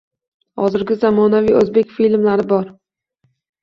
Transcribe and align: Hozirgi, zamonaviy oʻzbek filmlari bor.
Hozirgi, 0.61 0.97
zamonaviy 1.03 1.55
oʻzbek 1.61 1.97
filmlari 2.01 2.51
bor. 2.57 2.69